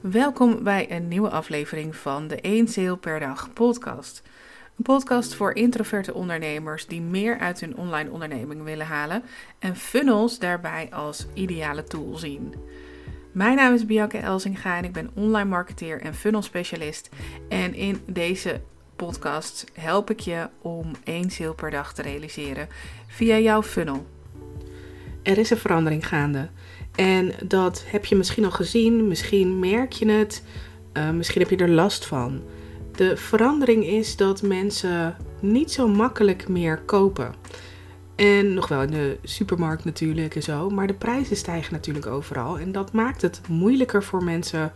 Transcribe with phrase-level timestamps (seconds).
[0.00, 4.22] Welkom bij een nieuwe aflevering van de 1 Sale per dag podcast.
[4.76, 9.22] Een podcast voor introverte ondernemers die meer uit hun online onderneming willen halen
[9.58, 12.54] en funnels daarbij als ideale tool zien.
[13.32, 17.08] Mijn naam is Bianca Elzinga en ik ben online marketeer en funnel specialist.
[17.48, 18.60] En in deze
[18.96, 22.68] podcast help ik je om één sale per dag te realiseren
[23.06, 24.06] via jouw funnel.
[25.22, 26.48] Er is een verandering gaande.
[26.98, 30.42] En dat heb je misschien al gezien, misschien merk je het,
[30.92, 32.42] uh, misschien heb je er last van.
[32.92, 37.34] De verandering is dat mensen niet zo makkelijk meer kopen.
[38.16, 40.70] En nog wel in de supermarkt natuurlijk en zo.
[40.70, 42.58] Maar de prijzen stijgen natuurlijk overal.
[42.58, 44.72] En dat maakt het moeilijker voor mensen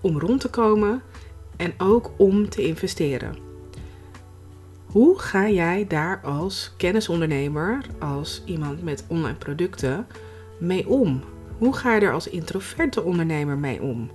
[0.00, 1.02] om rond te komen
[1.56, 3.36] en ook om te investeren.
[4.86, 10.06] Hoe ga jij daar als kennisondernemer, als iemand met online producten,
[10.58, 11.22] mee om?
[11.58, 14.10] Hoe ga je er als introverte ondernemer mee om?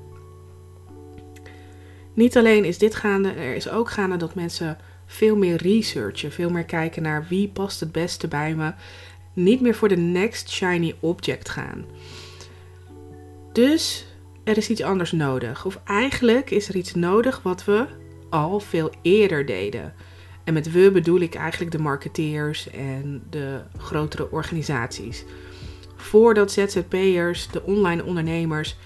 [2.13, 6.49] Niet alleen is dit gaande, er is ook gaande dat mensen veel meer researchen, veel
[6.49, 8.73] meer kijken naar wie past het beste bij me.
[9.33, 11.85] Niet meer voor de next shiny object gaan.
[13.51, 14.05] Dus
[14.43, 15.65] er is iets anders nodig.
[15.65, 17.85] Of eigenlijk is er iets nodig wat we
[18.29, 19.93] al veel eerder deden.
[20.43, 25.25] En met we bedoel ik eigenlijk de marketeers en de grotere organisaties.
[26.03, 28.77] Voordat ZZP'ers, de online ondernemers,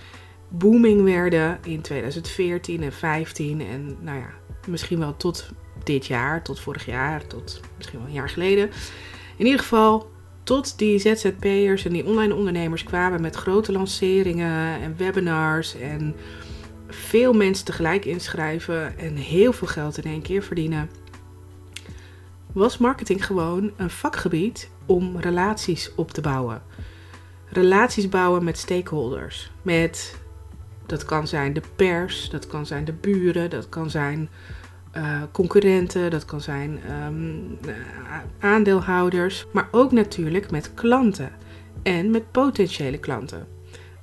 [0.49, 4.29] booming werden in 2014 en 2015 en nou ja,
[4.67, 5.49] misschien wel tot
[5.83, 8.69] dit jaar, tot vorig jaar, tot misschien wel een jaar geleden.
[9.37, 10.09] In ieder geval
[10.43, 16.15] tot die ZZP'ers en die online ondernemers kwamen met grote lanceringen en webinars en
[16.87, 20.89] veel mensen tegelijk inschrijven en heel veel geld in één keer verdienen.
[22.53, 26.61] Was marketing gewoon een vakgebied om relaties op te bouwen.
[27.49, 29.51] Relaties bouwen met stakeholders.
[29.61, 30.19] Met,
[30.85, 34.29] dat kan zijn de pers, dat kan zijn de buren, dat kan zijn
[34.95, 37.57] uh, concurrenten, dat kan zijn um,
[38.39, 41.31] aandeelhouders, maar ook natuurlijk met klanten
[41.83, 43.47] en met potentiële klanten.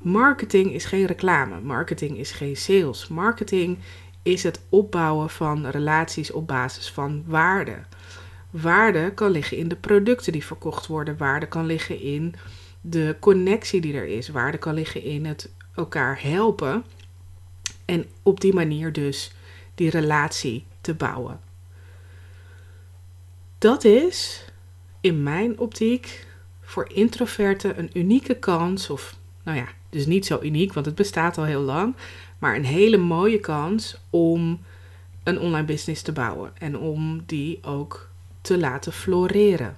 [0.01, 3.09] Marketing is geen reclame, marketing is geen sales.
[3.09, 3.79] Marketing
[4.23, 7.77] is het opbouwen van relaties op basis van waarde.
[8.51, 12.35] Waarde kan liggen in de producten die verkocht worden, waarde kan liggen in
[12.87, 16.85] de connectie die er is, waarde kan liggen in het elkaar helpen
[17.85, 19.33] en op die manier dus
[19.75, 21.41] die relatie te bouwen.
[23.59, 24.45] Dat is
[25.01, 26.27] in mijn optiek
[26.61, 31.39] voor introverten een unieke kans, of nou ja, dus niet zo uniek, want het bestaat
[31.39, 31.97] al heel lang,
[32.39, 34.61] maar een hele mooie kans om
[35.23, 38.09] een online business te bouwen en om die ook
[38.41, 39.77] te laten floreren.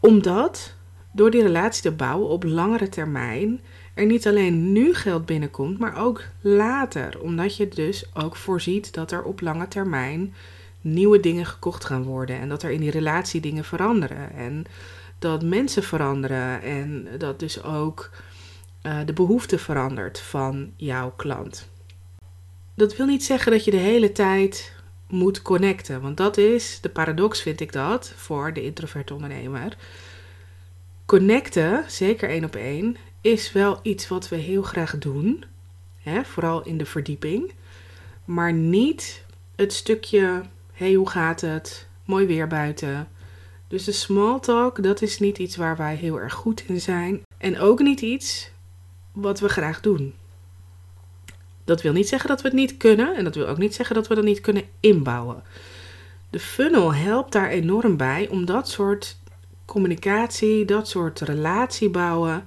[0.00, 0.78] Omdat
[1.12, 3.60] door die relatie te bouwen op langere termijn
[3.94, 7.20] er niet alleen nu geld binnenkomt, maar ook later.
[7.20, 10.34] Omdat je dus ook voorziet dat er op lange termijn
[10.80, 12.40] nieuwe dingen gekocht gaan worden.
[12.40, 14.32] En dat er in die relatie dingen veranderen.
[14.34, 14.64] En
[15.18, 16.62] dat mensen veranderen.
[16.62, 18.10] En dat dus ook
[18.82, 21.68] uh, de behoefte verandert van jouw klant.
[22.74, 24.72] Dat wil niet zeggen dat je de hele tijd
[25.08, 26.00] moet connecten.
[26.00, 29.76] Want dat is de paradox, vind ik dat, voor de introverte ondernemer.
[31.10, 35.44] Connecten, zeker één op één, is wel iets wat we heel graag doen.
[36.02, 37.52] Hè, vooral in de verdieping.
[38.24, 39.24] Maar niet
[39.56, 41.86] het stukje, hey hoe gaat het?
[42.04, 43.08] Mooi weer buiten.
[43.68, 47.22] Dus de small talk, dat is niet iets waar wij heel erg goed in zijn.
[47.38, 48.50] En ook niet iets
[49.12, 50.14] wat we graag doen.
[51.64, 53.16] Dat wil niet zeggen dat we het niet kunnen.
[53.16, 55.42] En dat wil ook niet zeggen dat we dat niet kunnen inbouwen.
[56.30, 59.18] De funnel helpt daar enorm bij om dat soort
[59.70, 62.44] communicatie, dat soort relatie bouwen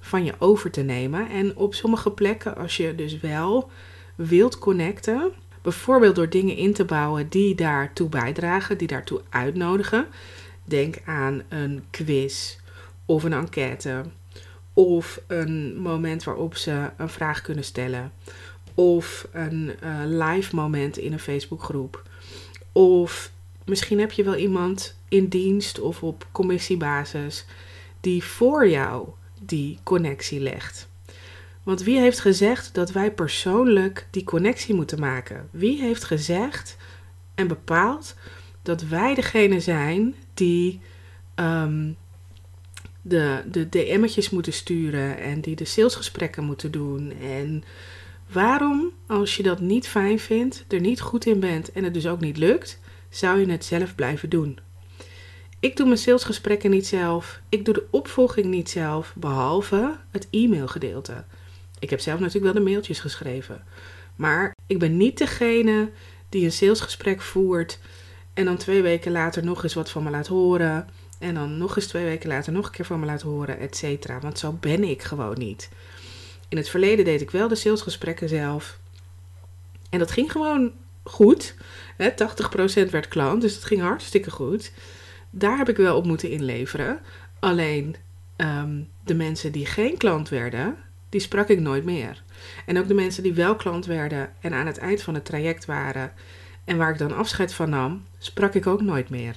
[0.00, 1.28] van je over te nemen.
[1.28, 3.70] En op sommige plekken, als je dus wel
[4.14, 5.32] wilt connecten,
[5.62, 10.06] bijvoorbeeld door dingen in te bouwen die daartoe bijdragen, die daartoe uitnodigen.
[10.64, 12.56] Denk aan een quiz
[13.06, 14.02] of een enquête
[14.72, 18.12] of een moment waarop ze een vraag kunnen stellen
[18.74, 22.02] of een uh, live moment in een Facebookgroep
[22.72, 23.30] of
[23.70, 27.44] misschien heb je wel iemand in dienst of op commissiebasis
[28.00, 29.08] die voor jou
[29.42, 30.88] die connectie legt.
[31.62, 35.48] Want wie heeft gezegd dat wij persoonlijk die connectie moeten maken?
[35.50, 36.76] Wie heeft gezegd
[37.34, 38.14] en bepaald
[38.62, 40.80] dat wij degene zijn die
[41.34, 41.96] um,
[43.02, 47.12] de, de DM'tjes moeten sturen en die de salesgesprekken moeten doen?
[47.22, 47.64] En
[48.32, 52.06] waarom, als je dat niet fijn vindt, er niet goed in bent en het dus
[52.06, 52.79] ook niet lukt,
[53.10, 54.58] zou je het zelf blijven doen?
[55.60, 57.40] Ik doe mijn salesgesprekken niet zelf.
[57.48, 61.24] Ik doe de opvolging niet zelf, behalve het e-mailgedeelte.
[61.78, 63.64] Ik heb zelf natuurlijk wel de mailtjes geschreven.
[64.16, 65.90] Maar ik ben niet degene
[66.28, 67.78] die een salesgesprek voert
[68.34, 70.88] en dan twee weken later nog eens wat van me laat horen.
[71.18, 73.76] En dan nog eens twee weken later nog een keer van me laat horen, et
[73.76, 74.20] cetera.
[74.20, 75.68] Want zo ben ik gewoon niet.
[76.48, 78.78] In het verleden deed ik wel de salesgesprekken zelf.
[79.90, 80.72] En dat ging gewoon
[81.02, 81.54] goed.
[81.96, 84.72] Hè, 80% werd klant, dus dat ging hartstikke goed.
[85.30, 87.00] Daar heb ik wel op moeten inleveren.
[87.38, 87.96] Alleen
[88.36, 90.76] ehm, de mensen die geen klant werden,
[91.08, 92.22] die sprak ik nooit meer.
[92.66, 95.64] En ook de mensen die wel klant werden en aan het eind van het traject
[95.64, 96.12] waren
[96.64, 99.36] en waar ik dan afscheid van nam, sprak ik ook nooit meer.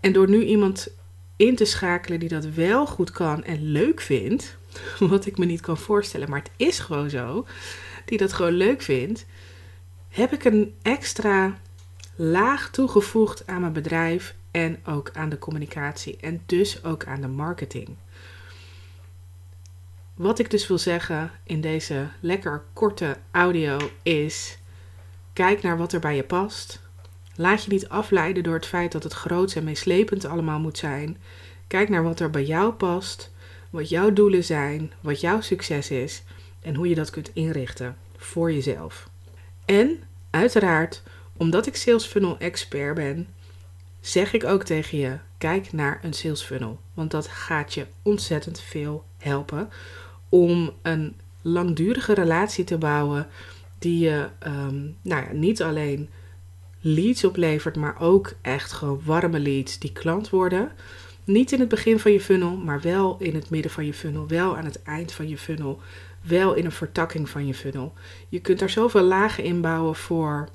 [0.00, 0.88] En door nu iemand
[1.36, 4.56] in te schakelen die dat wel goed kan en leuk vindt,
[4.98, 7.46] wat ik me niet kan voorstellen, maar het is gewoon zo,
[8.04, 9.26] die dat gewoon leuk vindt,
[10.12, 11.58] heb ik een extra
[12.16, 17.28] laag toegevoegd aan mijn bedrijf en ook aan de communicatie en dus ook aan de
[17.28, 17.88] marketing.
[20.14, 24.58] Wat ik dus wil zeggen in deze lekker korte audio is:
[25.32, 26.80] kijk naar wat er bij je past.
[27.36, 31.16] Laat je niet afleiden door het feit dat het groots en meeslepend allemaal moet zijn.
[31.66, 33.30] Kijk naar wat er bij jou past,
[33.70, 36.22] wat jouw doelen zijn, wat jouw succes is
[36.60, 39.10] en hoe je dat kunt inrichten voor jezelf.
[39.72, 41.02] En uiteraard,
[41.36, 43.26] omdat ik sales funnel expert ben,
[44.00, 48.60] zeg ik ook tegen je: kijk naar een sales funnel, want dat gaat je ontzettend
[48.60, 49.68] veel helpen
[50.28, 53.26] om een langdurige relatie te bouwen
[53.78, 56.08] die je ehm, nou ja, niet alleen
[56.80, 60.72] leads oplevert, maar ook echt gewoon warme leads die klant worden.
[61.24, 64.28] Niet in het begin van je funnel, maar wel in het midden van je funnel,
[64.28, 65.80] wel aan het eind van je funnel,
[66.22, 67.92] wel in een vertakking van je funnel.
[68.28, 70.48] Je kunt daar zoveel lagen in bouwen voor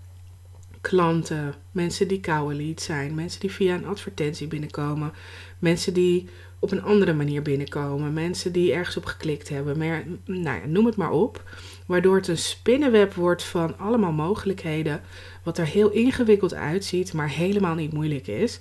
[0.81, 5.13] klanten, mensen die koude leads zijn, mensen die via een advertentie binnenkomen,
[5.59, 6.29] mensen die
[6.59, 8.13] op een andere manier binnenkomen.
[8.13, 9.77] Mensen die ergens op geklikt hebben.
[9.77, 11.43] Maar, nou ja, noem het maar op.
[11.85, 15.01] Waardoor het een spinnenweb wordt van allemaal mogelijkheden.
[15.43, 18.59] Wat er heel ingewikkeld uitziet, maar helemaal niet moeilijk is.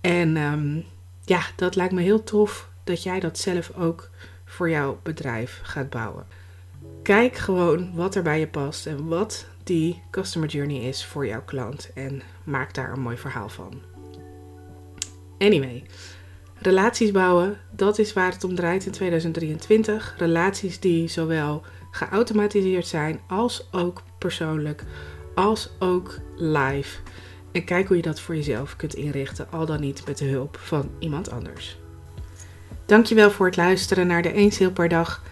[0.00, 0.84] En um,
[1.24, 4.10] ja, dat lijkt me heel tof dat jij dat zelf ook
[4.46, 6.26] voor jouw bedrijf gaat bouwen.
[7.02, 11.42] Kijk gewoon wat er bij je past en wat die customer journey is voor jouw
[11.44, 11.90] klant.
[11.94, 13.82] En maak daar een mooi verhaal van.
[15.38, 15.84] Anyway,
[16.58, 20.14] Relaties bouwen, dat is waar het om draait in 2023.
[20.18, 24.84] Relaties die zowel geautomatiseerd zijn als ook persoonlijk,
[25.34, 26.98] als ook live.
[27.52, 30.56] En kijk hoe je dat voor jezelf kunt inrichten, al dan niet met de hulp
[30.56, 31.78] van iemand anders.
[32.86, 35.22] Dankjewel voor het luisteren naar de Eens Heel Per Dag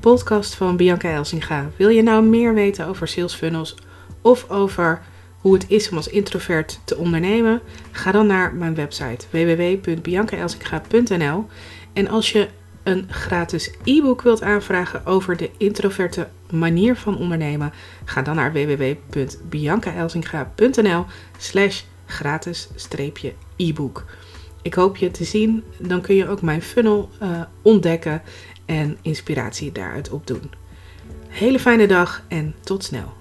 [0.00, 1.70] podcast van Bianca Elsinga.
[1.76, 3.74] Wil je nou meer weten over sales funnels
[4.22, 5.02] of over
[5.40, 11.46] hoe het is om als introvert te ondernemen, ga dan naar mijn website www.biancaelsinga.nl.
[11.92, 12.48] En als je
[12.82, 17.72] een gratis e-book wilt aanvragen over de introverte manier van ondernemen,
[18.04, 21.04] ga dan naar www.biancaelsinga.nl
[21.38, 22.68] slash gratis
[23.56, 24.04] e-book.
[24.64, 28.22] Ik hoop je te zien, dan kun je ook mijn funnel uh, ontdekken
[28.64, 30.50] en inspiratie daaruit opdoen.
[31.28, 33.12] Hele fijne dag en tot snel.